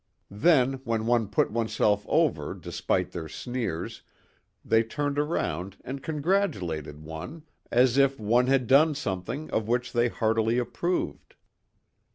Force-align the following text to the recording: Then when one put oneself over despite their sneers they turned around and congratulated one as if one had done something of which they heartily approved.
Then 0.33 0.81
when 0.83 1.05
one 1.05 1.27
put 1.27 1.51
oneself 1.51 2.07
over 2.09 2.55
despite 2.55 3.11
their 3.11 3.29
sneers 3.29 4.01
they 4.65 4.81
turned 4.81 5.19
around 5.19 5.77
and 5.83 6.01
congratulated 6.01 7.03
one 7.03 7.43
as 7.69 7.99
if 7.99 8.19
one 8.19 8.47
had 8.47 8.65
done 8.65 8.95
something 8.95 9.51
of 9.51 9.67
which 9.67 9.93
they 9.93 10.07
heartily 10.09 10.57
approved. 10.57 11.35